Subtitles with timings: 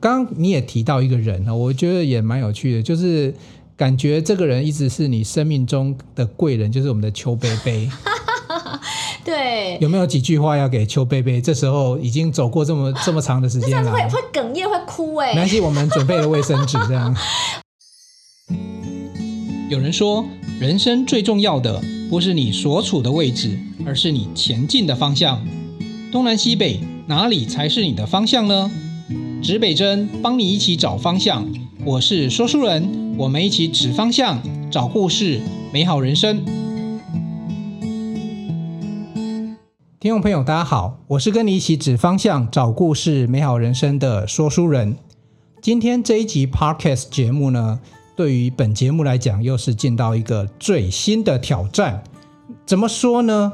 [0.00, 3.34] 刚刚你也提到一个人啊，我觉得也蛮有趣的，就是
[3.76, 7.90] 感觉这个人一直是你生命中的贵人，就是我们的邱贝贝。
[9.24, 11.40] 对，有没有几句话要给邱贝贝？
[11.40, 15.34] 这时候已经走过这么 这么长的时间了，会会哽咽，会哭哎。
[15.34, 17.14] 没关系，我们准备了卫生纸，这样。
[19.68, 20.24] 有人说，
[20.58, 25.46] 人生最重要的不是你所处的位置，而是你前进的方向。
[26.10, 28.70] 东南西北，哪里才是你的方向呢？
[29.40, 31.46] 指北针帮你一起找方向。
[31.84, 35.40] 我是说书人，我们一起指方向，找故事，
[35.72, 36.44] 美好人生。
[40.00, 44.96] 听众朋友，大家好，我是跟你一起指方向、找故事、美好人生的说书人。
[45.62, 47.78] 今天这一集 Podcast 节目呢，
[48.16, 52.02] 对于本节目来讲，又是进到一个最新的挑战。
[52.66, 53.52] 怎么说呢？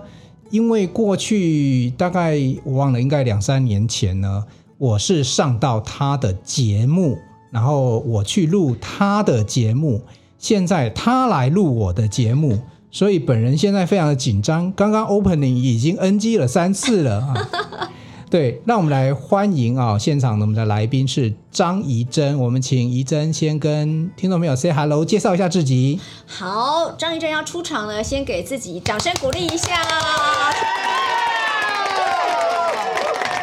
[0.51, 4.45] 因为过去大概我忘了，应该两三年前呢，
[4.85, 7.17] 我是上到他的节目，
[7.51, 10.03] 然后我去录他的节目，
[10.39, 14.71] 现在他来录我的节目，所以本人现在非常的紧张。
[14.75, 17.89] 刚刚 opening 已经 NG 了三次了啊。
[18.29, 19.99] 对，让我们来欢迎啊！
[19.99, 25.99] 现场我们的来宾是张怡珍，我们请怡珍先跟听众朋友 say hello，介绍一下自己。
[26.27, 29.81] 好，张怡珍要出场了，先给自己掌声鼓励一下。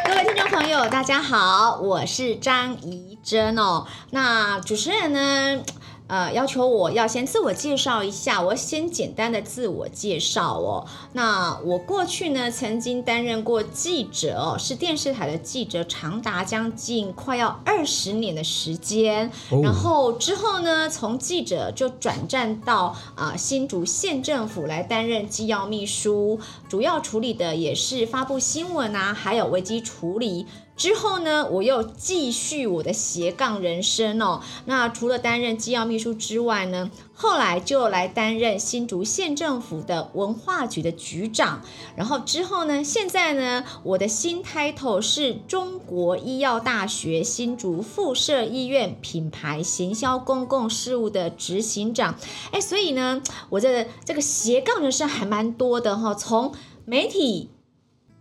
[0.04, 3.86] 各位听众朋友，大家好，我是张怡贞哦。
[4.08, 5.62] 那主持人呢？
[6.08, 10.86] 呃，要求我要先自我介绍一下，我先简单的自我介绍哦。
[11.14, 19.30] 那我过去呢，曾经担任过记者哦，是电视台的记者，长达将近快要二十年的时间。
[19.50, 19.60] 哦。
[19.62, 30.46] 然后之后呢，从记者就转战到啊、呃、新竹县政府来担任机要秘书，主要处理的也是发布新闻啊，还有危机处理。
[30.82, 34.40] 之后呢，我又继续我的斜杠人生哦。
[34.64, 41.62] 那除了担任机要秘书之外呢，后来就来担任新竹县政府的文化局的局长。
[41.94, 52.16] 然后之后呢，现在呢，我的新 title 是中国医药大学新竹附设医院品牌行销公共事务的执行长。
[52.50, 56.52] 哎，所以呢，我的这个斜杠人生还蛮多的哈、哦，从
[56.84, 57.50] 媒体、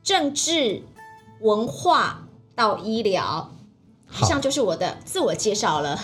[0.04, 0.84] 政治、
[1.42, 2.21] 文化。
[2.56, 3.50] 到医疗，
[4.22, 5.98] 以上就是我的自我介绍了。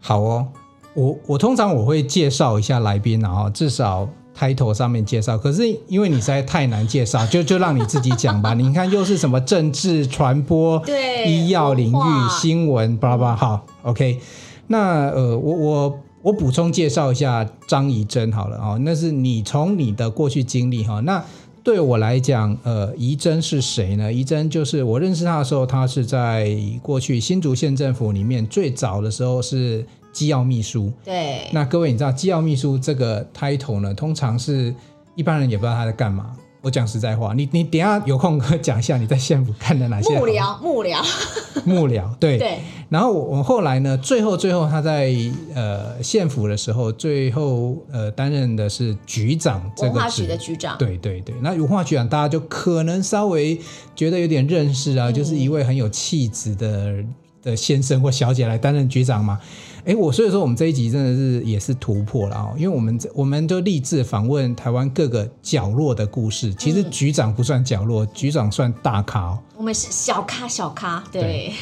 [0.00, 0.48] 好哦，
[0.94, 5.36] 我我通常我会介绍一下来宾，然后至少 title 上面介绍。
[5.36, 8.54] 可是因为你实在太难介绍，就就让你自己讲吧。
[8.58, 13.36] 你看又是什么政治传播、对医药领域、新闻，巴拉巴拉。
[13.36, 14.20] 好，OK。
[14.68, 18.78] 那呃，我我我补充介绍一下张怡珍好了啊。
[18.80, 21.22] 那是你从你的过去经历哈，那。
[21.62, 24.12] 对我来讲，呃，怡珍是谁呢？
[24.12, 30.90] 怡珍就是我认识他的时候，他是在过去新竹县政府里面最早的时候是机要秘书。
[31.04, 34.74] 对，那各位你知道机要秘书这个 title 呢，通常是
[35.14, 36.34] 一般人也不知道他在干嘛。
[36.62, 41.02] 我讲实在话，你你等下有空讲一下你在县府看的哪些幕僚幕僚。
[41.64, 45.12] 幕僚对对，然后我我后来呢，最后最后他在
[45.54, 53.58] 呃县府的时候，最后呃担任的是局长这个职，文化局的局长，对对对，那文化局长大家就可能稍微
[53.96, 56.94] 觉得有点认识啊，嗯、就是一位很有气质的
[57.42, 59.38] 的先生或小姐来担任局长嘛。
[59.84, 66.52] 哎，我所以说我们这一集真的是也是突破了啊，因为我们我们就立志访问台湾各个角落的故事。
[66.54, 69.38] 其实局长不算角落，局长算大咖哦。
[69.56, 71.22] 我们是小咖小咖，对。
[71.22, 71.52] 对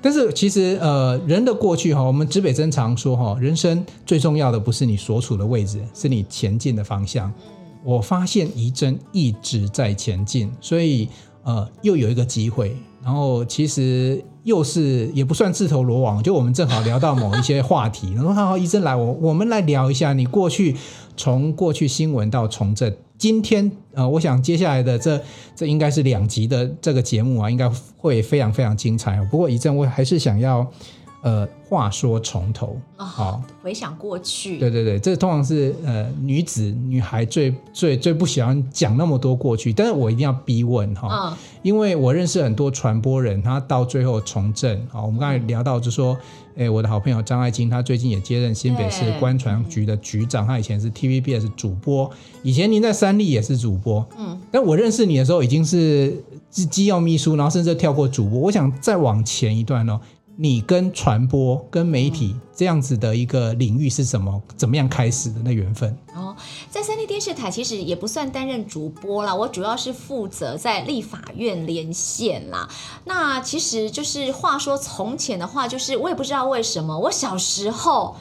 [0.00, 7.32] 但是其实呃，人的过去哈，我们指北针常说哈，人生最重要的不是你所处的位置，是你前进的方向。
[7.84, 11.08] 我发现怡珍一直在前进，所以
[11.44, 12.76] 呃，又有一个机会。
[13.06, 20.74] 然后其实又是也不算自投罗网，就我们正好聊到某一些话题， 然后好好，一阵来，我我们来聊一下你过去
[21.16, 25.22] 从过去新闻到从政，今天呃，我想接下来的这
[25.54, 29.24] 这应该是两集的这个节目啊，应该会非常非常精彩。
[29.30, 30.68] 不过一阵，我还是想要。
[31.26, 46.16] 呃，话说从头，好、哦，回想过去，对对对，这通常是呃女子女孩最最最不喜欢讲那么多过去，但是我一定要逼问哈、哦嗯，因为我认识很多传播人，他到最后从政，啊、哦，我们刚才聊到就说，
[46.56, 52.08] 哎，我的好朋友张爱晶，他最近也接任新北市观传局的局长，他以前是 TVBS 是主播，
[52.44, 56.22] 以前您在三立也是主播，嗯，但我认识你的时候已经是
[56.52, 60.00] 是机要秘书，然后甚至跳过主播，我想再往前一段哦。
[60.36, 65.96] 你跟传播、跟媒体这样子的一个领域是什么怎么样开始的那缘分？
[66.14, 66.36] 哦，
[66.70, 72.68] 在三立电视台其实也不算担任主播啦，我主要是负责在立法院连线啦。
[73.04, 78.16] 那其实就是话说从前的话，就是我也不知道为什么，我小时候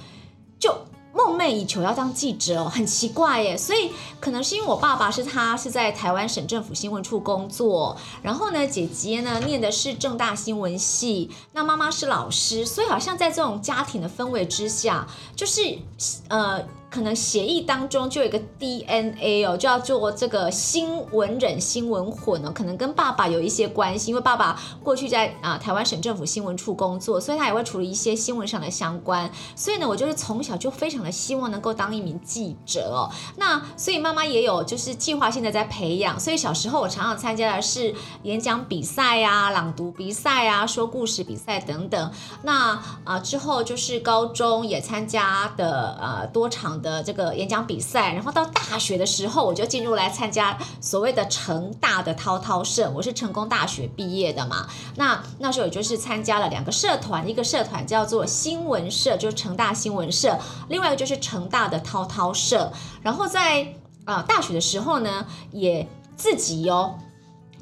[0.57, 0.73] 就。
[1.15, 3.55] 梦寐以求要当记者哦，很奇怪耶。
[3.55, 15.79] 所以可能是因为我爸爸是他是在台湾省政府新闻处工作，然后呢，姐姐呢念的是正大新闻系，那妈妈是老师，所以好像在这种家庭的氛围之下，就是
[16.27, 16.61] 呃。
[16.95, 29.29] 可能协议当中就有一个 DNA 哦，就要做这个新闻人新闻混哦，可能跟爸爸有一些关系，因为爸爸过去在啊台湾省政府新闻处工作，所以他也会处理一些新闻上的相关。
[29.57, 33.11] 所以呢，我就是从小就非常的希望能够当一名记者哦。
[33.35, 37.93] 那所以妈妈也有就是计划性的在培养，所以小时候我常常参加的是
[38.23, 42.11] 演讲比赛啊、朗读比赛啊、说故事比赛等等。
[42.43, 52.91] 那啊之后就是高中也参加的呃多场的这个演讲比赛，然后到大学的时候，我就进入来参加所谓的成大的滔滔社。
[52.91, 60.37] 我是成功大学毕业的嘛，那那时候也就是参加了两个社团，一个社团叫做新闻社，就是成大新闻社；
[60.69, 62.71] 另外一个就是成大的滔滔社。
[63.01, 63.63] 然后在
[64.05, 66.99] 啊、呃、大学的时候呢，也自己哦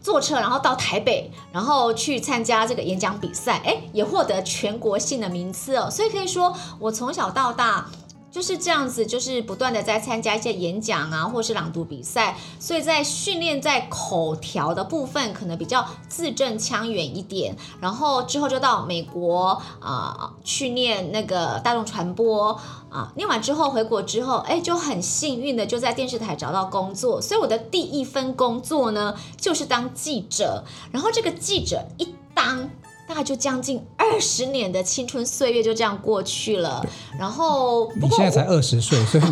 [0.01, 5.89] 坐车，然后到台北，然后去参加这个演讲比赛，哎，也获得全国性的名次哦。
[5.89, 7.87] 所以可以说，我从小到大。
[8.33, 17.55] 就是这样子，就是不断的在参加一些演讲啊，或是朗读比赛，所以在训练在口条的部分可能比较字正腔圆一点。
[17.79, 22.59] 然后之后就到美国啊、去念那个大众传播
[22.89, 27.21] 啊、念完之后回国之后，哎，就很幸运的就在电视台找到工作。
[27.21, 30.63] 所以我的第一份工作呢，就是当记者。
[30.91, 32.67] 然后这个记者一当。
[33.13, 36.83] 大概就将近二十年的青春岁月就这样过去了，
[37.19, 39.23] 然后你现在才二十岁， 所以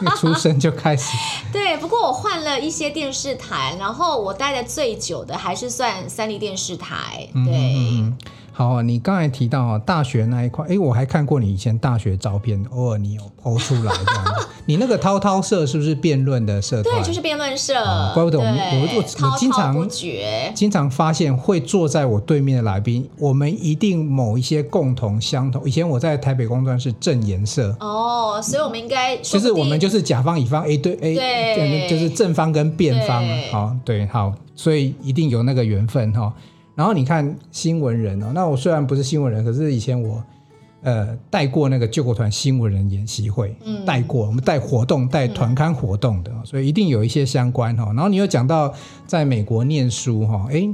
[0.00, 1.14] 你出生就开始。
[1.52, 7.28] 对，不过我换了一些电视台，然后我待的最久的还是算三立电视台。
[7.34, 7.52] 对。
[7.52, 8.18] 嗯嗯
[8.58, 14.46] 好，你刚才提到大学那一块，哎，我还看过你以前大学照片，偶尔你有 po 出来这样子。
[14.64, 16.96] 你那个滔滔社是不是辩论的社团？
[16.96, 17.74] 对，就是辩论社。
[18.14, 19.86] 怪不得我们，我我我经常
[20.54, 25.62] 经常发现会坐在我对面的来宾，我们一定某一些共同相同。
[25.68, 27.76] 以前我在台北工专是正颜社。
[27.80, 33.22] 哦，所以我们应该就是我们就是甲方乙方 A 对 A，对，就是正方跟辩方。
[33.52, 36.32] 好，对，好，所以一定有那个缘分哈。
[36.76, 40.22] 然后你看新闻人哦，那我虽然不是新闻人，可是以前我
[40.82, 47.86] 呃带过那个救国团新闻人演习会，嗯，带过我们带活动带团刊活动的，所以一定有一些相关哈。
[47.94, 48.72] 然后你又讲到
[49.06, 50.68] 在美国念书哈，哎，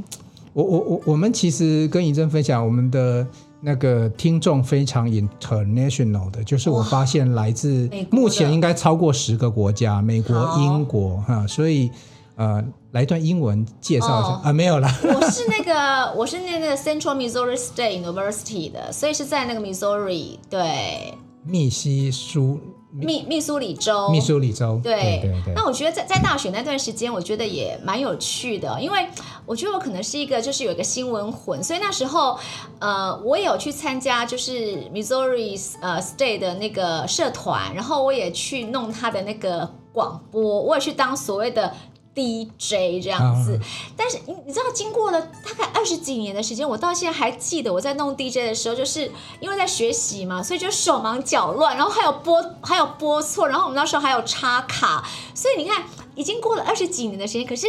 [0.52, 3.24] 我我我我们其实跟怡珍分享，我们的
[3.60, 11.88] 那个听众非常 international 的，就是我发现来自目前应该超过十个国家，美国、英国哈，所以。
[12.34, 14.88] 呃，来一段英文介绍一下、哦、啊，没有啦。
[15.02, 21.14] 我是那个， 我是那个 Central Missouri State University 的，所以是在那个 Missouri，对，
[21.44, 22.58] 密西苏
[22.90, 25.54] 密密苏里州，密苏里州，对对对，对。
[25.54, 29.06] 那我觉得在在大学那段时间，我觉得也蛮有趣的，因为
[29.44, 32.38] 我觉得我可能是一个就是有一个新闻魂，所以那时候
[32.78, 41.74] 呃，我也有去参加就是 Missouri 呃 State 的那个社团，然后我也去弄他的那个广播，我也去当所谓的。
[42.14, 43.58] DJ 这样子，
[43.96, 49.10] 但是你你知道，经过了大概二十几年的时间，我到现在还记得我在弄 DJ 的时候，就是
[49.40, 55.04] 因为在学习嘛，所以就手忙脚乱，然后还有播还有播错，然后我们那时候还有插卡，
[55.34, 55.82] 所以你看。
[56.14, 57.66] 已经过了二十几年的时间，可是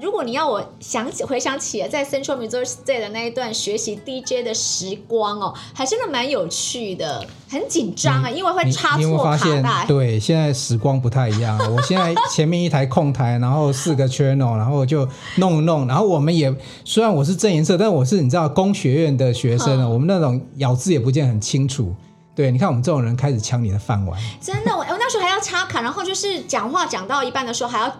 [0.00, 9.86] 如果你要我想起回想起在 Central Missouri State 的那一段学习 DJ 的时光哦，还真的蛮有趣的，很紧张啊，因为会插错卡带。
[9.86, 11.58] 对，现在时光不太一样。
[11.74, 21.94] 我现在前面一台控台，然后四个 channel，然后就弄弄，然后我们也虽然我是正颜色，但我是你知道工学院的学生，啊、我们那种咬字也不见很清楚。
[22.34, 24.20] 对，你看我们这种人开始抢你的饭碗。
[24.42, 27.90] 真的，我我那时候还要插卡，然后就是讲话讲到一半的时候还要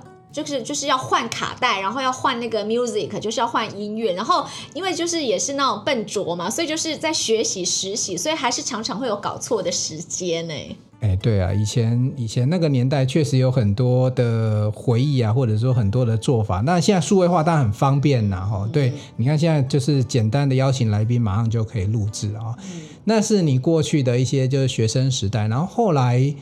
[0.42, 4.12] 就是就是要换卡带，然后要换那个 music，就是要换音乐。
[4.12, 10.54] 然后因为就是也是那种笨拙嘛，所以就是在学习实习，所以还是常常会有搞错的时间呢。
[11.00, 16.60] 哎，对啊，以前以前那个年代确实有很多的回忆啊，或者说很多的做法。
[16.60, 18.72] 那现在数位化当然很方便呐，哈、嗯。
[18.72, 22.56] 对，你看现在就是简单的邀请来宾，马上就可以录制啊。
[22.58, 26.34] 嗯、那是你过去的一些就是学生时代，然后后来，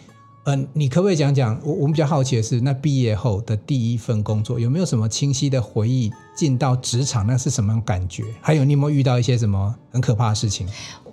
[0.46, 1.58] 嗯、你可不可以讲讲？
[1.64, 6.12] 我我们比较好奇的是，那毕业后的第一份工作有没有什么清晰的回忆？
[6.36, 8.24] 进到职场那是什么样感觉？
[8.40, 10.66] 还有你有没有遇到一些什么很可怕的事情？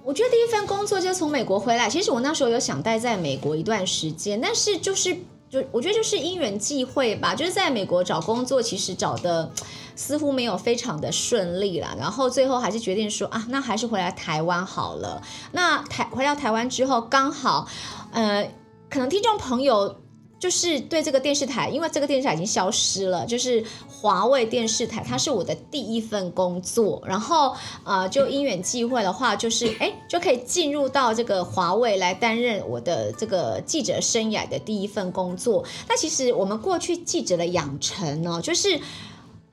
[0.04, 5.16] 我觉得第一份工作就从美国回来，其实我那时候有想待在美国一段时间，但是就是
[5.48, 9.52] 就我觉得就是因缘际会吧，就是在美国找工作，其实找的
[9.96, 15.22] 似乎没有非常的顺利啦，然后最后还是决定说啊，那还是回来台湾好了。
[15.52, 17.68] 那台回到台湾之后，刚好
[18.12, 18.50] 呃，
[18.92, 19.96] 可能听众朋友。
[20.42, 35.64] 就是对这个电视台，因为这个电视台已经消失了，就是华卫电视台，它是我的第一份工作，然后呃，就因缘际会的话，就是哎，就可以进入到这个华卫来担任我的这个记者生涯的第一份工作。
[35.88, 38.82] 那其实我们过去记者的养成呢，就是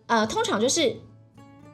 [0.07, 0.97] 呃，通常就是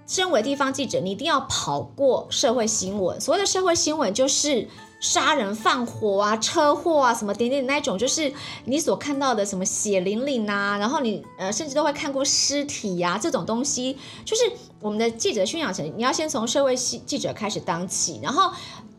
[0.09, 4.69] 身为地方记者，你一定要跑过社会新闻，所谓的社会新闻就是。
[5.05, 8.33] 杀人放火啊，车祸啊，什么点点那种，就是
[8.65, 18.51] 你所看到的什么血淋淋啊，然后你呃甚至都会看过尸体呀、啊，这种东西，就是我们的记者训养成，你要先从社会记记者开始当起，然后。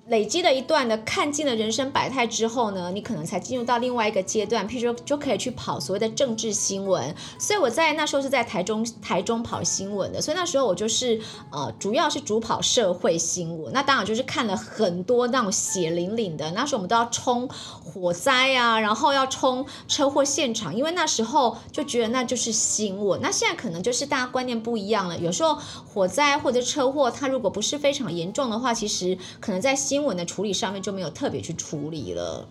[0.08, 7.16] 累积了一段的看尽了人生百态之后呢，你可能才进入到另外一个阶段，譬如说就可以去跑所谓的政治新闻。
[7.40, 11.20] 所以我在那时候是在台中台中跑新闻的，所以那时候我就是
[11.52, 13.74] 呃主要是主跑社会新闻。
[13.74, 23.20] 那当然就是看了很多那种血淋淋的，那时候我们都要冲火灾啊，然后要冲车祸现场，因为那时候就觉得那就是新闻。
[23.22, 25.58] 那现在可能就是大家观念不一样了，有时候
[25.92, 32.46] 火灾或者车祸，它如果不是非常严重的话，其实可能在新新闻的处理上面就没有特别去处理了，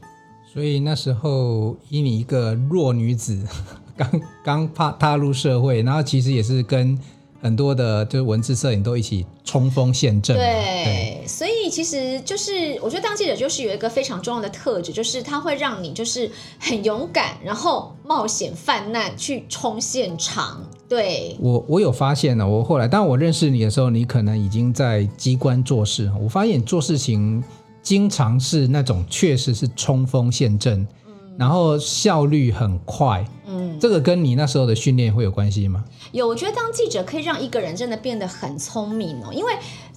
[0.50, 3.46] 所以那时候以你一个弱女子
[3.94, 6.98] 刚刚踏踏入社会，然后其实也是跟
[7.44, 10.34] 很多的就是文字摄影都一起冲锋陷阵。
[10.34, 10.44] 对，
[10.82, 20.66] 对，所以其实就是我觉得当记者就是有一个非常重要的特质，就是它会让你就是很勇敢，然后冒险犯难去冲现场。
[20.88, 26.10] 对，我我有发现呢，我后来当我认识你的时候，你可能已经在机关做事。
[26.18, 27.44] 我发现你做事情
[27.82, 31.03] 经常是那种确实是冲锋陷阵，嗯，
[31.38, 33.24] 然后效率很快。
[33.46, 35.84] 嗯，这个跟你那时候的训练会有关系吗？
[36.12, 39.52] 有，我觉得当记者可以让一个人真的变得很聪明哦，因为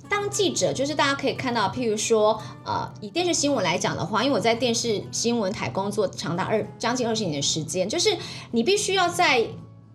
[0.10, 8.16] 当记者就是大家可以看到，譬如说，呃，以电视新闻来讲的话，因为我在电视新闻台工作长达二将近二十年的时间，就是
[8.52, 9.48] 你必须要在。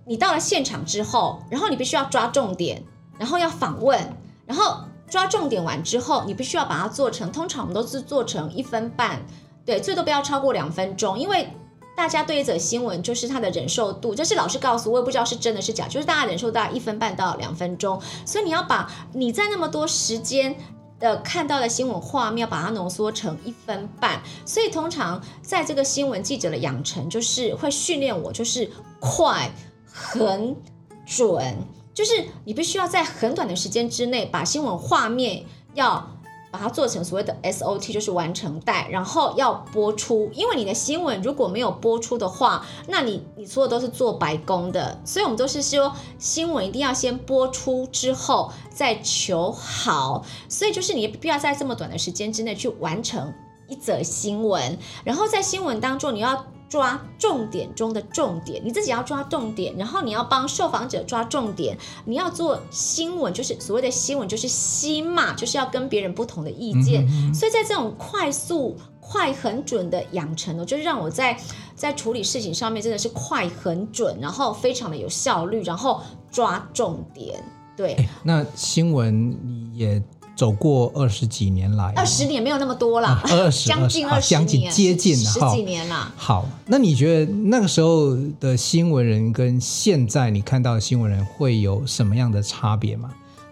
[0.05, 2.83] 你到了现场之后，然后你必须要抓重点，
[3.21, 3.97] 然后要访问，
[4.45, 9.25] 然后抓重点完之后，你必须要把它做成，通常我们都是做成一分半，
[9.65, 11.49] 对，最多不要超过两分钟，因为
[11.97, 20.57] 大家对一则新闻就是它的忍受度，这是老师告诉我，我也不知道是真的是假，就是大家忍受大概一分半到两分钟，所以你要把你在那么多时间
[20.99, 29.51] 的看到的新闻画面，要把它浓缩成一分半，所以通常在这个新闻记者的养成，就是会训练我，就是快。
[29.95, 30.57] 很
[31.05, 31.55] 准，
[31.93, 36.12] 就是你必须要在很短的时间之内把新闻画面要
[36.53, 40.31] 把它做成所谓的 SOT，就是完成带，然后要播出。
[40.35, 45.01] 因为你的新闻如果没有播出的话，那你你说的都是做白工的。
[45.03, 50.23] 所以我们都是说新闻一定要先播出之后再求好。
[50.47, 53.33] 所以就是你必要在这么短的时间之内去完成
[53.67, 56.45] 一则新闻，然后在新闻当中你要。
[56.73, 61.77] 抓重点中的重点，你自己要抓重点，然后你要帮受访者抓重点。
[62.07, 67.05] 你要做新闻，就是所谓的新闻，就是新嘛，就是要跟别人不同的意见。
[67.05, 71.39] 嗯嗯，所以在这种快速、快很准的养成呢，就是让我在
[71.75, 76.01] 在处理事情上面真的是快很准，然后非常的有效率，然后
[76.31, 77.45] 抓重点。
[77.77, 80.03] 对，那新闻你也。
[80.35, 86.13] 走过二十几年来，二十年没有那么多了，二十将近二十年，将近接近十几年了。
[86.17, 93.11] 好，那你觉得那个时候的新闻人跟现在你看到的新闻人会有什么样的差别吗？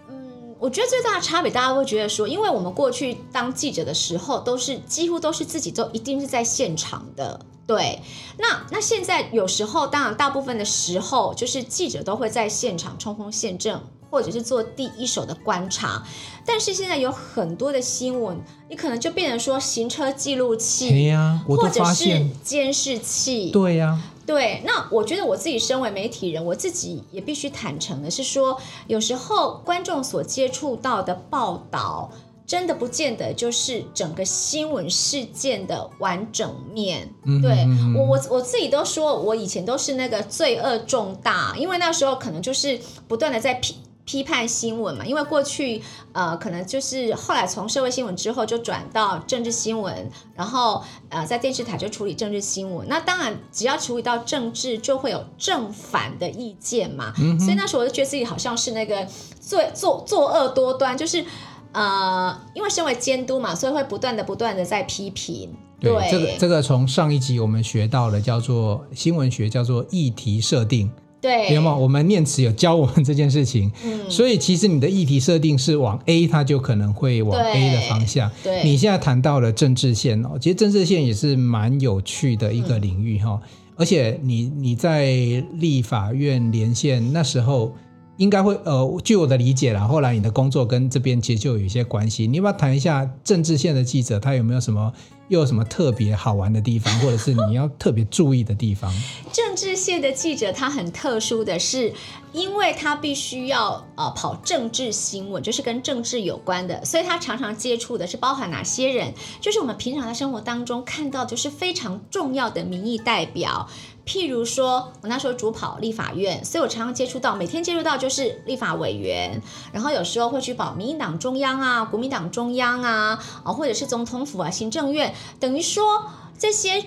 [0.09, 7.39] 嗯，我觉得最大的差别，大家会觉得说，因为我们过去当记者的时候，都是几乎都是自己都一定是在现场的。
[7.67, 8.01] 对，
[8.37, 13.79] 那那现在有时候，当然大部分的时候，就是记者都会在现场冲锋陷阵。
[14.11, 16.03] 或者是做第一手的观察，
[16.45, 18.37] 但是现在有很多的新闻，
[18.69, 23.51] 你可能就变成说行车记录器，啊、或者是监视器。
[23.51, 24.61] 对呀、啊，对。
[24.65, 32.11] 那我觉得我自己身为媒体人，我自己也必须坦诚的是说，有时候观众所接触到的报道，
[32.45, 37.09] 真的不见得就是整个新闻事件的完整面。
[37.23, 37.65] 嗯、对
[37.95, 42.77] 我，我我自己都说，我以前都是那个罪恶重大，因为那时候可能就是
[43.07, 43.75] 不断的在批。
[44.11, 52.85] 批判新闻嘛，因为过去呃，可能就是后来从社会新闻之后就转到政治新闻，然后呃，在电视台就处理政治新闻。
[52.89, 57.13] 那当然，只要处理到政治，就会有正反的意见嘛。
[57.21, 59.07] 嗯、所以那时候我就觉得自己好像是那个
[59.39, 61.23] 作作作恶多端，就是
[61.71, 65.55] 呃，因为身为监督嘛，所以会不断的、不断的在批评。
[65.79, 70.91] 对，对这个这个从上一集我们学到了，叫做新闻学，叫做议题设定。
[71.21, 71.77] 对，有没有？
[71.77, 73.71] 我们念慈有教我们这件事情。
[73.85, 78.29] 嗯，所以其实你的议题设定是往 A，它就可能会往 A 的方向。
[78.43, 83.49] 对，你现在谈到了政治线哦，其实政治线也是蛮有趣的一个领域哈、嗯。
[83.77, 85.13] 而且你你在
[85.59, 87.73] 立法院连线那时候。
[88.21, 92.27] 应该会呃，据我的理解啦，后来你的工作跟这边其实就有一些关系。
[92.27, 94.93] 你要不要谈一下政治线的记者，他有没有什么
[95.29, 98.93] 又有什么特别好玩的地方，或者是你要特别注意的地方？
[99.33, 101.91] 政治线的记者他很特殊的是，
[102.31, 109.11] 因为他必须要呃跑政治新闻，就是跟政治有关的，所以他常常接触的是包含哪些人？
[109.39, 113.67] 就是我们平常在生活当中看到，就是非常重要的民意代表。
[114.05, 119.41] 譬如说，我那时候主跑立法院，所以我常常接触到，每天接触到就是立法委员，
[119.71, 126.05] 然后有时候会去跑民进党中央啊、国民党中央啊，啊或者是总统府啊、行政院，等于说
[126.37, 126.83] 这些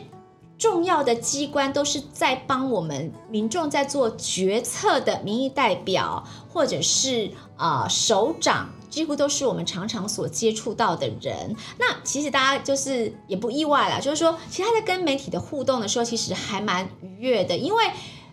[0.58, 8.70] 重要的机关都是在帮我们民众在做决策的民意代表，或者是啊、首长。
[8.94, 11.56] 几乎都是我们常常所接触到的人。
[11.80, 17.56] 那其实大家就是也不意外啦，就是说，其实他在跟媒体的互动的时候，其实还蛮愉悦的。
[17.56, 17.84] 因为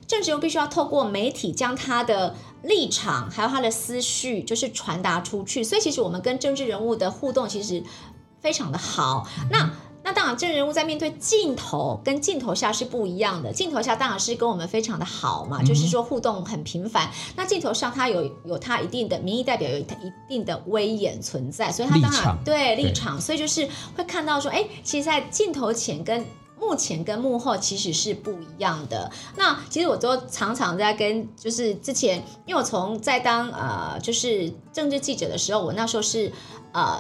[0.06, 5.64] 政治人物必须要透过媒体将他的立场还有他的思绪，就是传达出去。
[5.64, 7.84] 所以，其实我们跟政治人物的互动其实
[8.40, 9.28] 非常的好。
[9.50, 9.72] 那
[10.04, 13.54] 那当然，政治人物在面对镜头跟镜头下是不一样的。
[13.54, 17.10] 镜头下当然是跟我们非常的好嘛，嗯、就是说互动很频繁。
[17.36, 26.26] 那镜头上他有有他一定的民意代表，有他一定的威严存在，所以他当然对立场，所以就是会看到说，哎，其实，在镜头前跟
[26.60, 29.12] 幕前跟幕后其实是不一样的。
[29.36, 32.18] 那其实我都常常在跟，就是之前，
[32.48, 36.32] 因为我从在当呃就是政治记者的时候，我那时候是
[36.72, 37.00] 呃。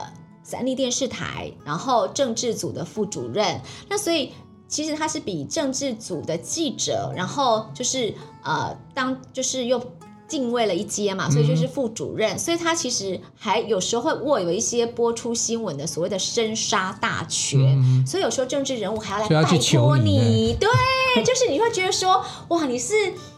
[0.51, 4.33] 三立电视台，然后政治组的副主任，那所以
[4.67, 9.81] 其实他是比政治组的记者，然后就是呃，当就是又
[10.27, 22.93] 进位了一阶嘛，所以就是副主任，嗯、所以他其实还有时候会握有一些播出新闻的所谓的生杀大权，嗯，所以有时候政治人物还要来拜托你，你，对，就是你会觉得说，哇，你是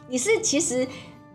[0.10, 0.88] 你是其实。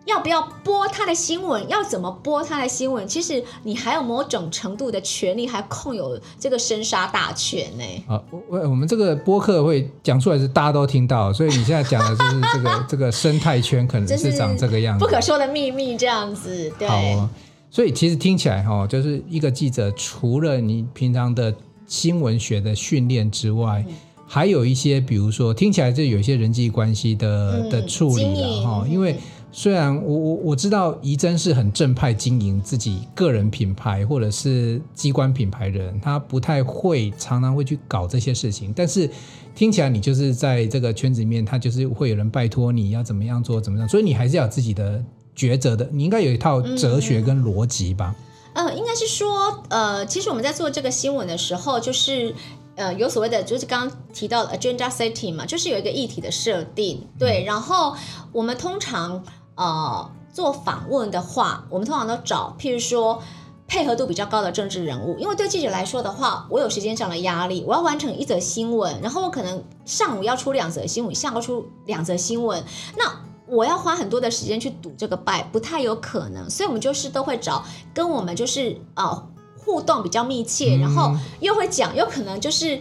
[0.09, 1.69] 要不要播他的新闻？
[1.69, 3.07] 要怎么播他的新闻？
[3.07, 7.85] 其实你还有某种程度的权利，还控有这个生杀大权呢。
[8.09, 16.73] 啊，我我们这个播客会讲出来是大家都听到，所以你现在讲的就是这个 这个生态圈可能是长这个样子，不可说的秘密这样子。
[16.79, 16.89] 对。
[16.89, 17.29] 好哦，
[17.71, 21.55] 所以其实听起来哈，就是一个记者，除了你平常的
[21.87, 23.95] 新闻学的训练之外，嗯，
[24.27, 29.15] 还有一些，比如说听起来就有一些人际关系的、嗯、的处理了哈，因为。
[29.51, 38.73] 虽然我我我知道怡甄是很正派经营自己个人品牌或者是机关品牌人，他不太会常常会去搞这些事情。
[38.77, 39.09] 但是
[39.55, 45.03] 听起来你就是在这个圈子里面，他就是会有人拜托你要怎么样做怎么样，所以你还是要有自己的
[45.35, 45.89] 抉择的。
[45.91, 48.15] 你应该有一套哲学跟逻辑吧？
[48.55, 52.35] 嗯，呃、应该是说，呃，其实我们在做这个新闻的时候，就是
[52.79, 57.95] 呃有所谓的，就是刚刚提到的 agenda setting 嘛，就是有一个议题的设定，对，嗯、然后
[58.33, 59.23] 我们通常。
[59.61, 63.21] 呃，做访问的话，我们通常都找，譬如说
[63.67, 72.63] 配合度比较高的政治人物，因为对记者来说的话，我有时间上的压力，我要完成一则新闻，然后我可能上午要出两则新闻，下午出两则新闻，
[72.97, 73.13] 那
[73.49, 79.29] 我要花很多的时间去赌这个败，不太有可能，所以我们就是都会找跟我们就是呃
[79.69, 82.81] 互动比较密切，然后又会讲，有可能就是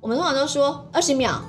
[0.00, 1.42] 我们通常都说二十秒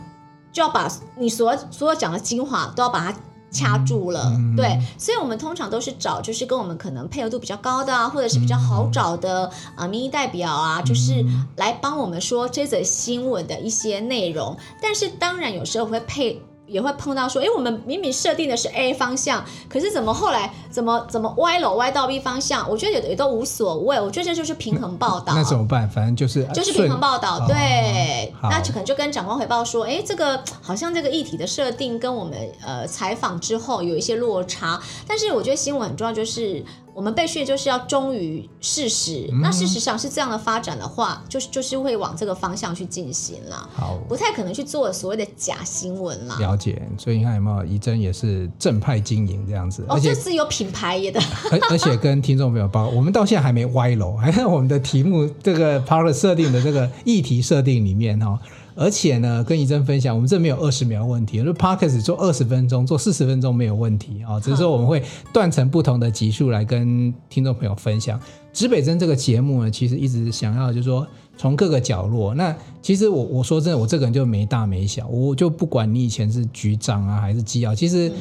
[0.51, 3.17] 就要把你所所有讲的精华都要把它。
[3.53, 11.25] 掐住了，嗯，对，所以我们通常都是找就是跟我们可能配合度比较高的啊，或者是比较好找的啊，呃，民意代表啊，就是
[11.57, 14.55] 来帮我们说这则新闻的一些内容。
[14.81, 16.41] 但是当然有时候会配。
[16.71, 22.69] 也会碰到说，哎，我们明明设定的是 A 方向，可是怎么后来怎么怎么歪了歪到 B 方向？
[22.69, 25.33] 我觉得也也都无所谓，我觉得这就是平衡报道。
[25.33, 25.87] 那，那怎么办？
[25.89, 28.33] 反正就是就是平衡报道，对。
[28.41, 34.81] 哦、那就可能就跟长官回报说，哎，这个好像这个议题的设定跟我们呃采访之后有一些落差。
[35.05, 36.63] 但是我觉得新闻很重要，就是。
[36.93, 43.69] 我们被训就是要忠于事实，嗯，那事实上是这样的发展的话，就是就是会往这个方向去进行了。
[43.73, 46.37] 好，不太可能去做所谓的假新闻了。
[46.39, 47.65] 了解，所以你看有没有？
[47.65, 51.21] 怡甄也是正派经营这样子，哦，这是有品牌也的。
[51.51, 58.37] 而而且跟听众朋友报，我们到现在还没歪楼，还在我们的题目这个 part 设定的这个议题设定里面哈。
[58.75, 64.41] 而且呢，跟怡珍分享，我们这没有二十秒问题，就 Podcast 做二十分钟，做四十分钟没有问题啊、哦。
[64.41, 65.03] 只是说我们会
[65.33, 68.19] 断成不同的集数来跟听众朋友分享。
[68.53, 71.07] 指北针这个节目呢，其实一直想要就是说
[71.37, 72.33] 从各个角落。
[72.35, 78.11] 那其实我我说真的，我这个人就没大没小，我就不管你以前是局长啊还是机要，其实。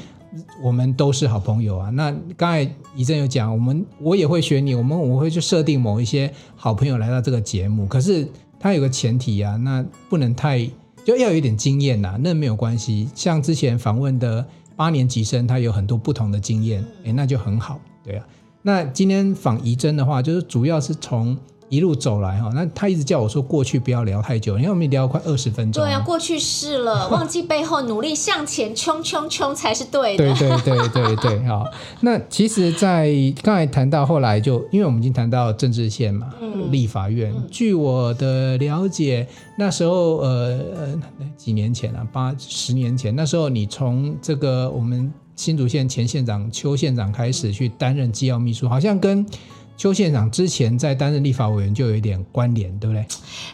[0.63, 1.91] 我们都是好朋友啊。
[1.91, 2.63] 那刚才
[2.95, 7.85] 怡珍有讲，我们我也会选你，我们我会去设定某一些好朋友来到这个节目。
[7.89, 8.29] 可是
[8.61, 10.65] 他有个前提啊，那不能太
[11.05, 13.09] 就要有一点经验呐、啊，那没有关系。
[13.15, 14.47] 像之前访问的
[14.77, 18.25] 八年级生，他有很多不同的经验，诶，那就很好，对啊。
[18.63, 21.37] 那今天访仪真的话，就是主要是从。
[21.71, 25.83] 一路走来哈，那他一直叫我说过去不要聊太久，因为我们聊了快二十分钟。
[25.83, 30.35] 对啊，过去式了， 忘记背后，努力向前冲冲冲才是对的。
[30.35, 31.65] 对对对对对，好。
[32.01, 33.09] 那其实，在
[33.41, 37.33] 刚才谈到后来就，就因为我们已经谈到政治线嘛，嗯、立法院。
[37.53, 39.25] 据我的了解，
[39.57, 40.99] 那时候呃呃
[41.37, 49.25] 几年前啊，八十年前，那时候你从这个我们新竹县前县长邱县长开始去担任机要秘书，好像跟。
[49.81, 53.03] 邱县长之前在担任立法委员就有一点关联，对不对？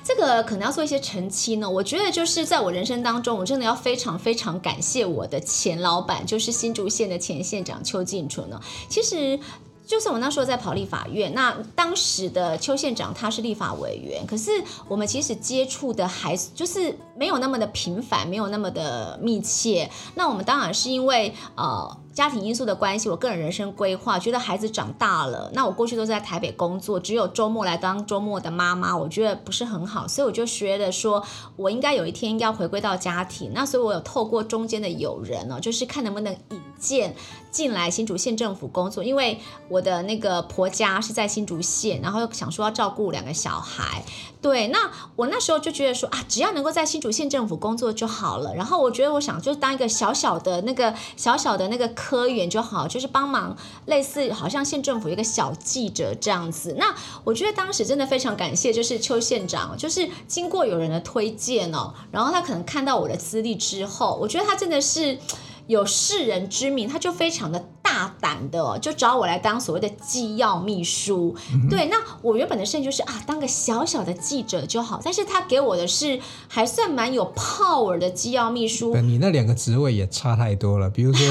[0.03, 1.71] 这个可能要做一些澄清呢。
[1.71, 8.61] 我觉得就是在我人生当中，我真的要非常非常感谢我的前老板，就是新竹县的前县长邱进纯呢。
[8.89, 9.39] 其实。
[9.87, 14.51] 就是我那时候在跑立法院，那当时的邱县长他是立法委员，可是
[14.89, 19.89] 我们其实接触的还就是没有那么的频繁，没有那么的密切。
[20.17, 31.23] 那我们当然是因为呃家庭因素的关系，我个人人生规划，觉得孩子长大了，那我过去都在台北工作，只有周末来当周末的妈妈，我觉得不是很好，所以我就觉得说
[31.57, 33.53] 我应该有一天应该要回归到家庭。
[33.53, 37.15] 那所以我有透过中间的友人呢，就是看能不能引荐
[37.51, 44.05] 进来新竹县政府工作，因为我的那个婆家是在新竹县，然后又想说要照顾两个小孩，
[44.43, 48.55] 对，那我那时候就觉得说啊，只要能够在新竹县政府工作就好了。
[48.55, 53.57] 然后我觉得我想就当一个小小的那个小小的那个科员就好，就是帮忙
[53.87, 56.77] 类似好像县政府一个小记者这样子。
[56.79, 65.19] 那我觉得当时真的非常感谢，就是邱县长，就是经过有人的推荐哦，然后他可能看到我的资历之后，我觉得他真的是。
[65.67, 71.35] 有世人之名，他就非常的大胆的，就找我来当所谓的机要秘书。
[71.51, 75.01] 嗯、对，那我原本的设定就是啊，当个小小的记者就好。
[75.03, 78.95] 但是他给我的是还算蛮有 power 的机要秘书。
[78.97, 80.91] 你那两个职位也差太多了。
[80.91, 81.27] 比如说，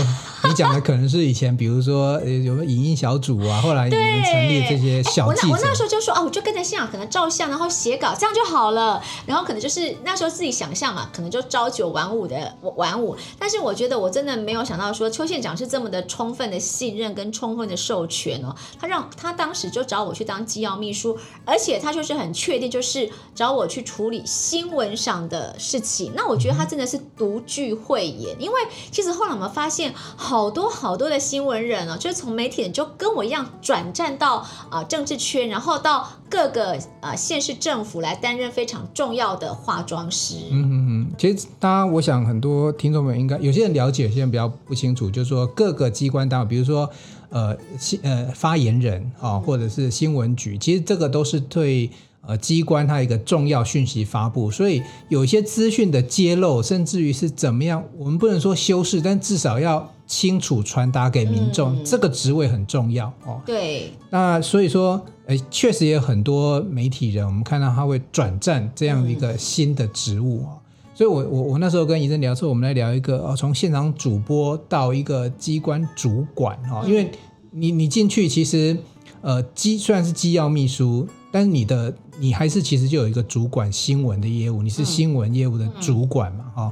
[0.45, 5.47] 你讲的可能是以前，比如说呃，有个影音小组啊，后来你们成立这些小记者。
[5.47, 8.99] 我那我那时候就说啊，我就跟着现场可能照相，然后写稿，这样就好了。
[9.27, 13.15] 然后可能就是那时候自己想象嘛，可能就朝九晚五的晚五。
[13.37, 14.25] 但是我觉得我真。
[14.25, 26.13] 真的没有想到说邱县长是这么的充分的信任跟充分的授权哦，他让他当时就找我去当机要秘书，而且他就是很确定就是找我去处理新闻上的事情。
[26.15, 40.35] 那我觉得他真的是独具慧眼，因为其实后来我们发现好多好多的新闻人哦，就是从媒体人就跟我一样转战到啊、政治圈，然后到各个、呃、县市政府来担任非常重要的化妆师。
[40.51, 44.05] 嗯嗯嗯，其实大家我想很多听众们应该有些人了解。
[44.05, 46.89] 有些人比较不清楚，就是说各个机关单位，比如说
[47.29, 51.89] 呃新呃发言人啊、或者是新闻局，其实这个都是对
[52.27, 63.41] 呃机关它一个重要讯息发布，所以有一些资讯的揭露，甚至于是怎么样，我们不能说修饰，但至少要清楚传达给民众，嗯、这个职位很重要哦。
[63.45, 70.49] 对，那所以说，呃，确实也有很多媒体人，我们看到他会转战这样一个新的职务啊。
[70.53, 70.59] 嗯
[70.97, 77.11] 所以我，我我我那时候跟怡珍聊说，我们来聊一个哦，从现场主播到一个机关主管哦，因为
[77.51, 78.77] 你你进去其实
[79.19, 86.71] 呃机虽然是机要秘书，但是你的你还是其实就有一个主管新闻的业务，你是新闻业务的主管嘛哈，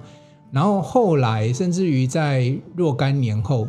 [0.51, 3.67] 然后后来甚至于在若干年后，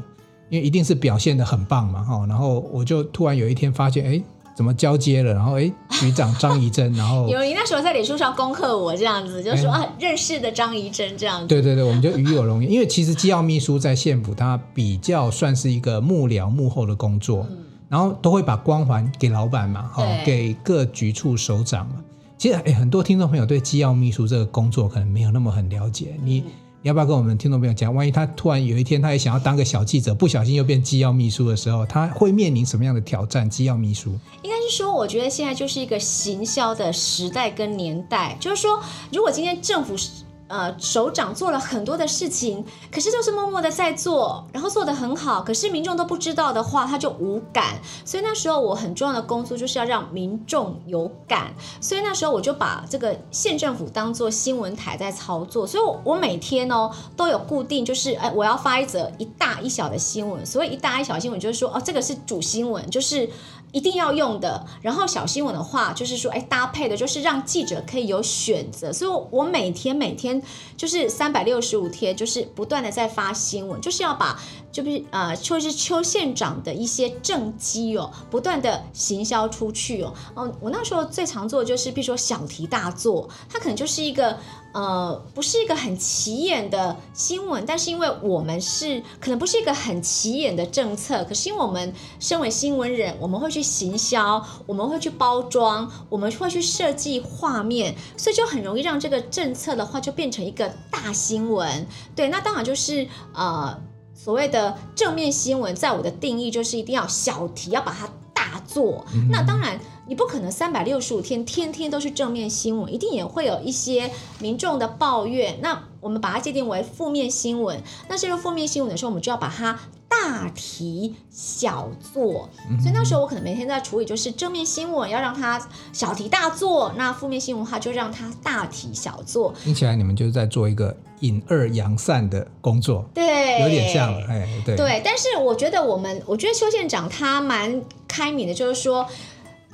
[0.50, 4.22] 因为一定是表现的很棒嘛哈，然后我就突然有一天发现，哎。
[4.56, 5.34] 怎么交接了？
[5.34, 11.48] 然后哎，局长张怡珍，然后 有你那时候在脸书上恭贺我这样子，就说啊，认识的张怡珍这样子。
[11.48, 12.70] 对对对，我们就与有荣焉。
[12.70, 17.56] 因为其实机要秘书在县府，他比较算是一个幕僚幕后的工作，嗯、
[17.88, 21.96] 然后都会把光环给老板嘛，哈，给各局处首长嘛。
[22.36, 26.40] 其实哎，很多听众朋友对机要秘书这个工作可能没有那么很了解，你。
[26.40, 26.44] 嗯
[26.84, 33.48] 你要不要跟我们听众朋友讲，万一他突然有一天他也想要当个小记者，不小心又变机要秘书的时候，他会面临什么样的挑战？
[33.48, 34.10] 机要秘书
[34.42, 38.78] 应该是说，我觉得现在就是一个行销的时代跟年代，就是说，
[39.10, 39.96] 如果今天政府
[40.46, 47.80] 呃，首长做了很多的事情，可是就是默默的在做，然后做得很好，可是民众都不知道的话，他就无感。
[48.04, 51.54] 所以那时候我很重要的工作就是要让民众有感。
[51.80, 55.66] 所以那时候我就把这个县政府当做新闻台在操作。
[55.66, 60.44] 所以我，我每天哦都有固定，就是哎，我要发一则一大一小的新闻。
[60.44, 63.30] 所以一大一小新闻就是说，哦，这个是主新闻，就是。
[63.74, 70.40] 一定要用的，然后小新闻的话，就是说，哎，搭配的就是让记者可以有选择，所以我每天每天
[70.76, 74.40] 就是三百六十五天，就是不断的在发新闻，就是要把，
[74.74, 80.12] 就是呃，就是邱县长的一些政绩哦，不断的行销出去哦。
[80.34, 84.36] 嗯，我那时候最常做的就是，比如说小题大做，它可能就是一个。
[84.74, 101.86] 呃，不是一个很起眼的新闻，但是因为我们是可能不是一个很起眼的政策，可是因为我们身为新闻人，我们会去行销，我们会去包装，我们会去设计画面，所以就很容易让这个政策的话就变成一个大新闻。
[102.16, 103.80] 对，那当然就是呃
[104.14, 109.04] 所谓的正面新闻，在我的定义就是一定要小题，要把它大做。
[109.14, 109.78] 嗯、那当然。
[110.06, 115.58] 你不可能三百六十五天天天都是正面新闻，一定也会有一些民众的抱怨。
[115.62, 117.82] 那我们把它界定为负面新闻。
[118.06, 119.80] 那这个负面新闻的时候，我们就要把它
[120.22, 122.48] 大题小做。
[122.80, 125.60] 所以那时候我可能每天在处理，就是正面新闻要让它
[125.92, 129.52] 小题大做，那负面新闻的话就让它大题小做。
[129.62, 135.02] 听起来你们就是在做一个引二扬善的工作，对，有点像，哎，对，对。
[135.04, 139.06] 但是我觉得我们，我觉得邱县长他蛮开明的，就是说。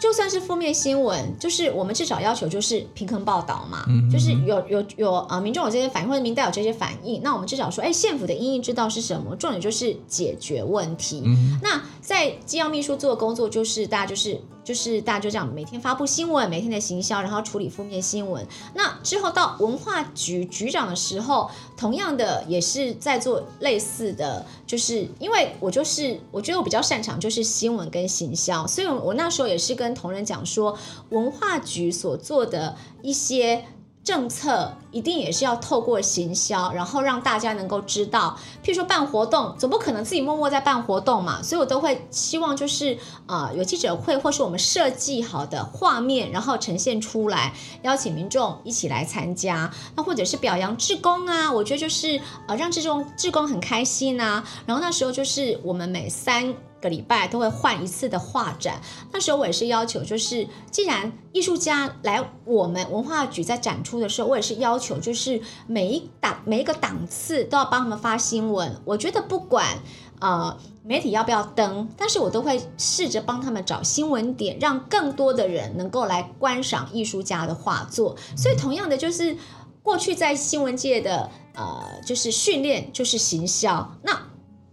[0.00, 9.36] 就算是负面新闻，就是我们至少要求就是平衡报道嘛，嗯、就是有有有啊、呃，民众有这些反应或者民代有这些反应，那我们至少说，哎，县府的因应之道是什么？
[9.36, 11.22] 重点就是解决问题。
[11.26, 14.40] 嗯、那在机要秘书做的工作，就是大家就是。
[14.70, 18.46] 就是大家就这样每天发布新闻，每天的行销，然后处理负面新闻。
[18.74, 30.78] 那之后到文化局局长的时候，同样的也是在做类似的，就是因为我就是我觉得我比较擅长就是新闻跟行销，所以我那时候也是跟同仁讲说，
[31.08, 33.64] 文化局所做的一些。
[34.02, 38.36] 政策一定也是要透过行销，然后让大家能够知道。
[38.62, 49.70] 譬如说办活动，总不可能自己默默在办活动嘛，所以我都会希望就是呃有记者会，或是我们设计好的画面，然后呈现出来，邀请民众一起来参加。
[49.94, 54.44] 那或者是表扬志工啊，我觉得就是呃让这种志工很开心啊。
[54.66, 56.54] 然后那时候就是我们每三。
[56.80, 58.80] 个礼拜都会换一次的画展，
[59.12, 68.80] 那时候我也是要求，就是既然艺术家来我们文化局在展出的时候，我也是要求，就是每一档每一个档次都要帮他们发新闻。
[68.84, 69.78] 我觉得不管
[70.18, 78.16] 呃媒体要不要登，但是我都会试着帮他们找新闻点，让更多的人能够来观赏艺术家的画作。
[78.36, 79.36] 所以同样的，就是
[79.82, 84.18] 过去在新闻界的呃，就是训练就是行销那。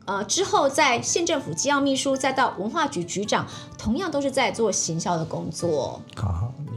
[0.08, 3.46] 呃，之后在县政府机要秘书，再到文化局局长，
[3.78, 6.02] 同样都是在做行销的工作。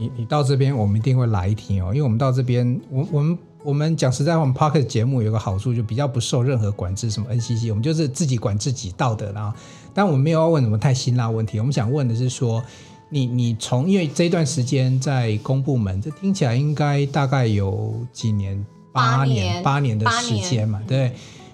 [0.01, 9.53] 你你到这边，我们一定会来听哦，因为我们到这边，我我们我们讲实在话，我们 Podcast 节目有个好处，就比较不受任何管制，什么 NCC，我们就是自己管自己道德啦。
[9.93, 12.63] 但我们没有要问什么太辛辣问题，我们想问的是说，
[13.11, 21.11] 你你从因为这一段时间在公部门，这听起来应该大概有几年，八年八年的时间嘛，对。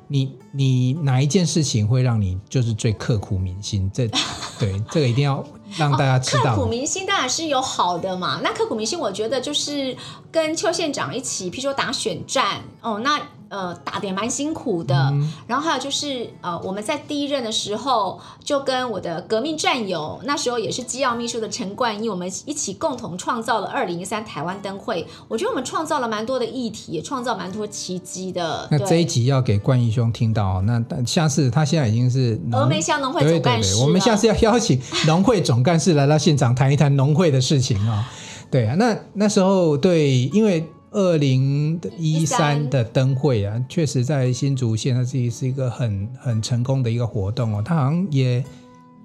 [0.10, 3.92] 你你哪一件事情会让你就是最刻骨铭心？
[3.94, 4.08] 这
[4.58, 6.56] 对这个一定要让大家知道。
[6.56, 8.42] 刻骨铭心当然是有好的嘛。
[8.44, 9.96] 那刻骨铭心，我觉得就是
[10.32, 13.20] 跟邱县长一起，譬如说打选战哦，那。
[13.50, 14.96] 呃，打的也蛮辛苦的。
[15.12, 25.08] 嗯、然后还有就是，呃，我们在第一任的时候，就跟我的革命战友，那时候也是机要秘书的陈冠一，我们一起共同创造了二零一三台湾灯会。
[25.28, 28.68] 我觉得我们创造了蛮多的议题，也创造蛮多奇迹的。
[28.72, 33.76] 那这一集要给冠一兄听到，那下次他现在已经是峨眉乡农会总干事。
[33.78, 38.04] 我们下次要邀请农会总干事来到现场谈一谈农会的事情啊、哦。
[38.50, 40.68] 对啊，那那时候对，因为。
[40.92, 48.44] 二零一三的灯会啊，确实在新竹县，它自己是一个很很成功的一个活动哦，它好像也。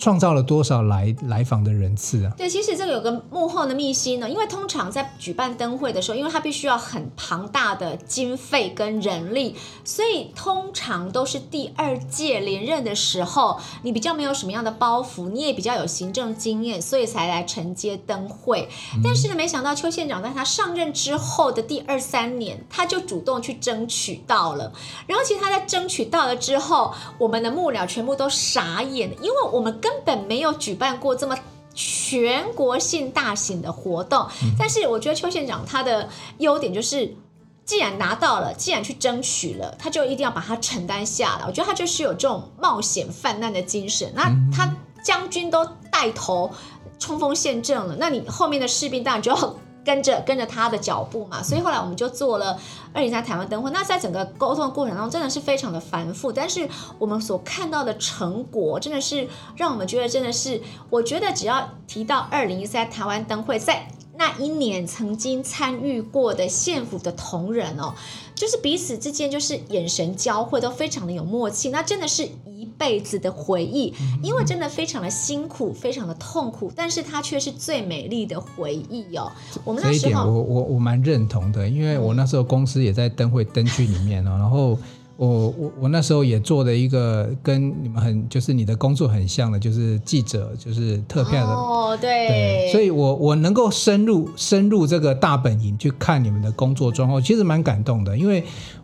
[0.03, 2.33] 创造了多少来来访的人次啊？
[2.37, 4.29] 对，其实这个有个幕后的秘辛呢。
[4.29, 18.69] 因为通常在举办灯会的时候，因为它必须要很庞大的经费跟人力，所以通常都是第二届连任的时候，你比较没有什么样的包袱，你也比较有行政经验，所以才来承接灯会。
[19.05, 24.73] 但是呢，没想到邱县长在他上任之后的第二三年，他就主动去争取到了。
[25.07, 31.37] 然后，其实他在争取到了之后，我们的幕僚全部都傻眼了，因为我们跟根本没有举办过这么
[31.75, 34.27] 全国性大型的活动，
[34.59, 37.15] 但是我觉得邱县长他的优点就是
[37.65, 41.47] 既然拿到了，既然去争取了，他就一定要把它承担下来。
[41.47, 44.11] 我觉得他就是有这种冒险犯难的精神。
[44.15, 44.25] 那
[44.55, 44.75] 他
[45.05, 46.51] 将军都带头
[46.99, 49.57] 冲锋陷阵了，那你后面的士兵当然就要。
[49.85, 52.59] 跟着跟着他的脚步嘛，所以后来我们就做了
[52.93, 53.71] 二零三台湾灯会。
[53.71, 56.69] 那在整个沟通的过程当中，真的是非常的繁复，但是
[56.99, 67.95] 我们所看到的成果，真的是让我们觉得真的是，我觉得只要提到二零一三台湾灯会，在那一年曾经参与过的县府的同仁哦，
[68.43, 72.63] 就是彼此之间就是眼神交汇，都非常的有默契，那真的是一。
[72.79, 79.31] 辈子的回忆，因为真的非常的辛苦，非常的痛苦，但是它却是最美丽的回忆哦。
[79.63, 84.77] 我们那时候，我我我蛮认同的，因为我那时候公司也在灯会灯具里面哦，然后。
[85.29, 98.43] 我我我那时候也做了一个跟你们很就是你的工作很像的，就是记者，就是特派的哦，对，对，所以我我能够深入深入这个大本营去看你们的工作状况，其实蛮感动的，因为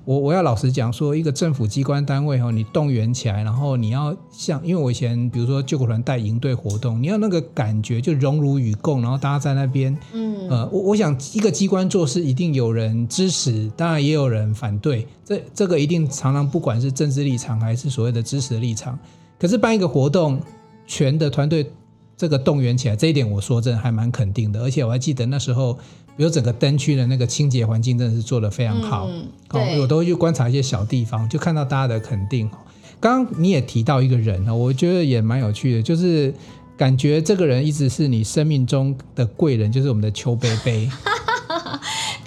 [0.08, 16.08] 我我要老实讲说，一个政府机关单位哈，你动员起来，然后你要像，因为我以前比如说救国团带营队活动，你要那个感觉就荣辱与共，然后大家在那边，嗯呃，我我想一个机关做事一定有人支持，当然也有人反对，这这个一定。
[16.08, 18.98] 常常不管是政治立场还是所谓的支持立场，
[19.38, 20.40] 可是办一个活动，
[20.86, 21.70] 全的团队
[22.18, 24.60] 这个动员起来，这一点我说真的还蛮肯定的。
[24.60, 25.72] 而且我还记得那时候，
[26.16, 29.06] 比如整个灯区的那个清洁环境真的是做得非常好。
[29.08, 32.50] 嗯，哦，我都会去观察一些小地方，就看到大家的肯定。
[32.98, 36.34] 刚刚你也提到一个人呢，我觉得也蛮有趣的，就是
[36.76, 40.90] 感觉这个人一直是你生命中的贵人，就是我们的邱贝贝。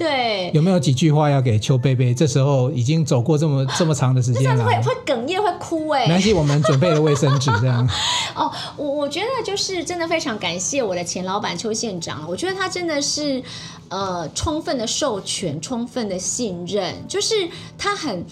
[0.01, 2.13] 对，有没有几句话要给邱贝贝？
[2.13, 6.07] 这时候已经走过这么 这么长的时间了，会会哽咽，会哭哎。
[6.07, 7.87] 没关系，我们准备了卫生纸这样。
[8.35, 13.43] 哦，我我觉得就是真的非常感谢我的前老板邱县长，我觉得他真的是
[13.89, 18.25] 呃充分的授权，充分的信任，就是他很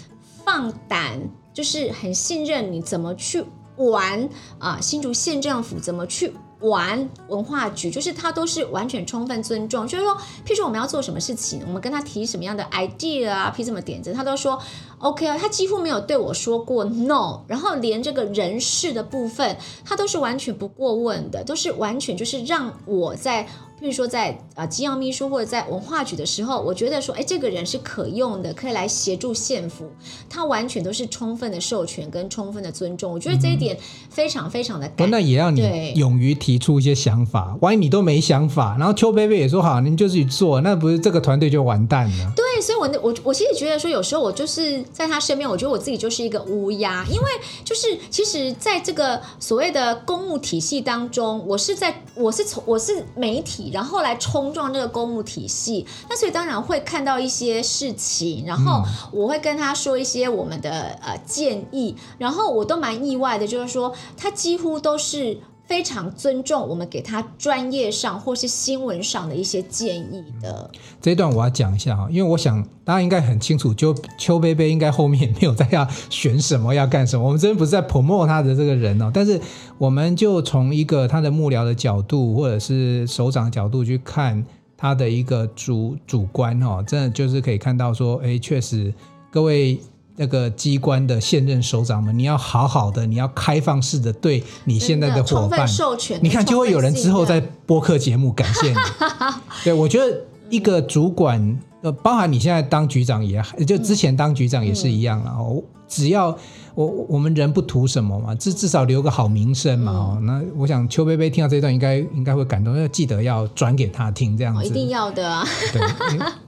[0.43, 1.19] 放胆，
[1.53, 3.43] 就是很信任你怎么去
[3.75, 4.23] 玩
[4.58, 6.34] 啊、呃，新竹县政府怎么去。
[6.62, 10.13] 玩文化局，就是他都是完全充分尊重，就是说，
[10.45, 14.60] 譬如说我们要做什么事情，我们跟他提什么样的 idea 啊，提什么点子，他都说
[14.98, 23.48] OK 啊，他几乎没有对我说过 no，然后连这个人事的部分，他都是完全不过问的，都是完全就是让我在。
[23.79, 29.89] 比如说在啊，机要秘书或者在文化局的时候，我觉得说，哎，这个人是可用的，可以来协助县府。
[30.29, 33.77] 他完全都是充分的授权跟充分的尊重，我觉得这一点
[34.09, 35.09] 非常非常的感。
[35.09, 42.33] 那也要你勇于提出一些想法，万一你都没想法，然后邱贝贝也说好，您就去做，那不是这个团队就完蛋了？
[42.35, 47.27] 对，所以我我我其实觉得说，有时候我就是在他身边，我觉得我自己就是一个乌鸦，因为
[47.63, 53.68] 就是其实在这个所谓的公务体系当中，我是在我是从我是媒体。
[53.73, 70.69] 然后来冲撞这个公务体系，那所以当然会看到一些事情，然后我会跟他说一些我们的呃建议，然后我都蛮意外的，就是说他几乎都是非常尊重我们给他专业上或是新闻上的一些建议的。
[70.99, 79.39] 这一段我要讲一下哈，因为我想大家应该很清楚，就邱贝贝应该后面没有在要选什么要干什么，我们这边不是在 promote 他的这个人哦，但是。
[79.77, 88.93] 我们就从一个他的幕僚的角度，或者是首长角度去看他的一个主主观哦，真的就是可以看到说，哎，确实
[89.32, 89.79] 各位
[90.21, 98.75] 那个机关的现任首长们，你要好好的，你要开放式的对你现在的伙伴，授权，你看就会有人之后在播客节目感谢你。
[99.63, 106.38] 对，我觉得一个主管，呃，包含你现在当局长也，就之前当局长也是一样，了哦只要。
[106.85, 109.91] 我我们人不图什么嘛，至至少留个好名声嘛。
[109.91, 114.61] 哦、嗯，那我想邱贝贝听到这段应该应该会感动，要记得要转给他听，这样子。
[114.61, 115.45] 哦、一定要的啊。
[115.73, 115.81] 对，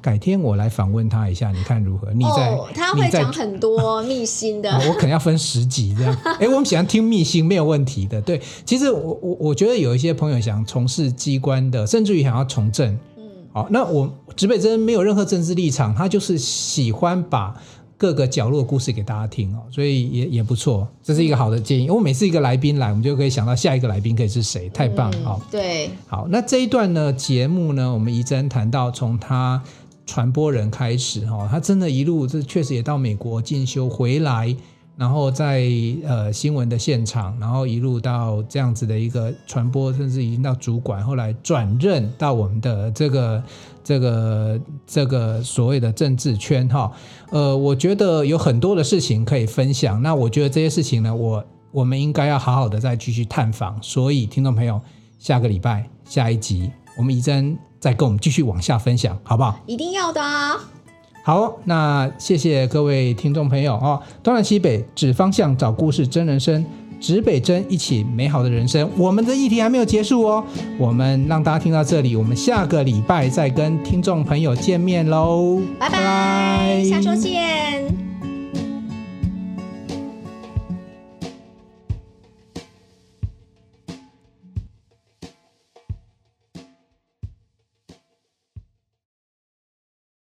[0.02, 2.08] 改天我来访问他一下，你看如何？
[2.14, 4.72] 你在，哦、他会讲很多秘辛的。
[4.88, 6.18] 我可能要分十集这样。
[6.40, 8.22] 哎，我们喜欢听秘辛，没有问题的。
[8.22, 12.98] 对，其实我我我觉得有一些朋友想从事机关的，甚至于想要从政。
[13.18, 13.24] 嗯。
[13.52, 17.54] 好，那我植北真没有任何政治立场，他就是喜欢把。
[18.02, 21.88] 各个角落的故事给大家听哦，所以也也不错，这是一个好的建议。
[21.88, 25.40] 我每次一个来宾来，我们就可以想到下一个来宾可以是谁，太棒了。
[25.40, 29.62] 嗯，对，好，那这一段呢节目呢，我们怡珍谈到从他
[30.08, 34.56] 传播人开始哈，他真的一路这确实也到美国进修回来。
[35.02, 35.68] 然后在
[36.06, 43.44] 呃新闻的现场，然后一路到这样子的一个传播，甚至已经到主管，后来转任到我们的这个
[43.84, 46.92] 这个这个所谓的政治圈哈。
[47.32, 50.00] 呃，我觉得有很多的事情可以分享。
[50.04, 53.82] 那我觉得这些事情呢，我我们应该要好好的再继续探访。
[53.82, 54.80] 所以听众朋友，
[55.18, 59.58] 下个礼拜下一集，我们怡珍再跟我们继续往下分享，好不好？
[59.66, 60.60] 一定要的啊！
[61.24, 64.02] 好，那谢谢各位听众朋友哦。
[64.24, 66.66] 东南西北指方向，找故事，真人生，
[67.00, 68.90] 指北针，一起美好的人生。
[68.98, 70.44] 我们的议题还没有结束哦，
[70.80, 78.11] 我们让大家听到这里，我们下个礼拜再跟听众朋友见面喽，拜拜，下周见。